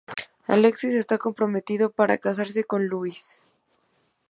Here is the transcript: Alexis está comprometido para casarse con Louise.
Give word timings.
Alexis 0.55 0.95
está 0.95 1.15
comprometido 1.25 1.85
para 1.91 2.17
casarse 2.25 2.61
con 2.63 2.81
Louise. 2.91 3.35